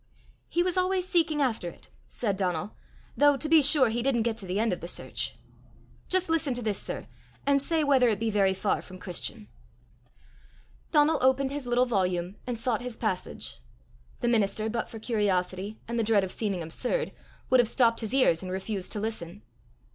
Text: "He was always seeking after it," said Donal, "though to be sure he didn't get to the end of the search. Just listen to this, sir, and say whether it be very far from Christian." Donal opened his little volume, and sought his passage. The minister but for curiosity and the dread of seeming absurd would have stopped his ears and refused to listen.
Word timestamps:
"He 0.49 0.63
was 0.63 0.77
always 0.77 1.07
seeking 1.07 1.43
after 1.43 1.69
it," 1.69 1.87
said 2.09 2.35
Donal, 2.35 2.75
"though 3.15 3.37
to 3.37 3.47
be 3.47 3.61
sure 3.61 3.89
he 3.89 4.01
didn't 4.01 4.23
get 4.23 4.35
to 4.37 4.47
the 4.47 4.59
end 4.59 4.73
of 4.73 4.81
the 4.81 4.87
search. 4.87 5.35
Just 6.09 6.27
listen 6.27 6.55
to 6.55 6.61
this, 6.63 6.81
sir, 6.81 7.05
and 7.45 7.61
say 7.61 7.83
whether 7.83 8.09
it 8.09 8.19
be 8.19 8.31
very 8.31 8.55
far 8.55 8.81
from 8.81 8.97
Christian." 8.97 9.47
Donal 10.91 11.19
opened 11.21 11.51
his 11.51 11.67
little 11.67 11.85
volume, 11.85 12.37
and 12.47 12.57
sought 12.57 12.81
his 12.81 12.97
passage. 12.97 13.59
The 14.21 14.27
minister 14.27 14.69
but 14.69 14.89
for 14.89 14.97
curiosity 14.97 15.77
and 15.87 15.99
the 15.99 16.03
dread 16.03 16.23
of 16.23 16.31
seeming 16.31 16.63
absurd 16.63 17.11
would 17.51 17.59
have 17.59 17.69
stopped 17.69 17.99
his 17.99 18.11
ears 18.15 18.41
and 18.41 18.51
refused 18.51 18.91
to 18.93 18.99
listen. 18.99 19.43